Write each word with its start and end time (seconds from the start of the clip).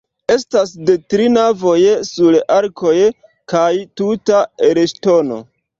Estas 0.35 0.71
de 0.89 0.95
tri 1.13 1.27
navoj 1.33 1.77
sur 2.09 2.39
arkoj 2.57 2.97
kaj 3.55 3.71
tuta 4.03 4.45
el 4.73 4.85
ŝtono. 4.97 5.45